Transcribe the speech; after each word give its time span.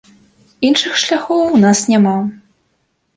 Іншых 0.69 0.93
шляхоў 1.01 1.43
у 1.57 1.59
нас 1.65 1.83
няма. 1.91 2.15